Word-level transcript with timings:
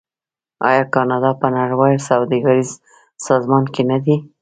آیا 0.69 0.83
کاناډا 0.93 1.31
په 1.41 1.47
نړیوال 1.57 1.93
سوداګریز 2.07 2.69
سازمان 3.27 3.63
کې 3.73 3.83
نه 3.91 3.97
دی؟ 4.03 4.15